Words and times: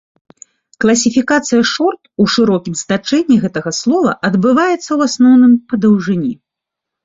Класіфікацыя 0.85 1.61
шорт 1.73 2.01
у 2.23 2.25
шырокім 2.37 2.79
значэнні 2.83 3.35
гэтага 3.45 3.77
слова 3.83 4.19
адбываецца, 4.33 4.91
у 4.99 5.01
асноўным, 5.09 5.53
па 5.71 5.75
даўжыні. 5.87 6.33